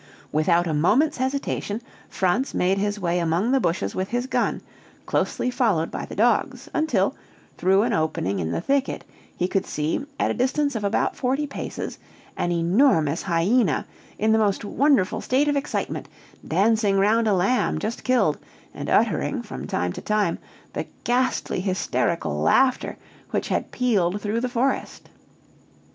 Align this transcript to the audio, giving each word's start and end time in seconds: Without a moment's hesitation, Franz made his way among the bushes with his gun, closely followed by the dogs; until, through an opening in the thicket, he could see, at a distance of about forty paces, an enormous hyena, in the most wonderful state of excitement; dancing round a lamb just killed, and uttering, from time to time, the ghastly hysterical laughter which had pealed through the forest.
Without 0.31 0.65
a 0.65 0.73
moment's 0.73 1.17
hesitation, 1.17 1.79
Franz 2.09 2.55
made 2.55 2.79
his 2.79 2.99
way 2.99 3.19
among 3.19 3.51
the 3.51 3.59
bushes 3.59 3.93
with 3.93 4.07
his 4.07 4.25
gun, 4.25 4.59
closely 5.05 5.51
followed 5.51 5.91
by 5.91 6.05
the 6.05 6.15
dogs; 6.15 6.67
until, 6.73 7.13
through 7.55 7.83
an 7.83 7.93
opening 7.93 8.39
in 8.39 8.49
the 8.49 8.61
thicket, 8.61 9.03
he 9.37 9.47
could 9.47 9.67
see, 9.67 10.03
at 10.19 10.31
a 10.31 10.33
distance 10.33 10.73
of 10.73 10.83
about 10.83 11.15
forty 11.15 11.45
paces, 11.45 11.99
an 12.35 12.51
enormous 12.51 13.21
hyena, 13.21 13.85
in 14.17 14.31
the 14.31 14.39
most 14.39 14.65
wonderful 14.65 15.21
state 15.21 15.47
of 15.47 15.55
excitement; 15.55 16.07
dancing 16.47 16.97
round 16.97 17.27
a 17.27 17.33
lamb 17.35 17.77
just 17.77 18.03
killed, 18.03 18.39
and 18.73 18.89
uttering, 18.89 19.43
from 19.43 19.67
time 19.67 19.93
to 19.93 20.01
time, 20.01 20.39
the 20.73 20.87
ghastly 21.03 21.59
hysterical 21.61 22.39
laughter 22.39 22.97
which 23.29 23.49
had 23.49 23.69
pealed 23.71 24.19
through 24.19 24.41
the 24.41 24.49
forest. 24.49 25.09